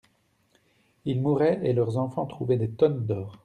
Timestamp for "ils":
1.05-1.21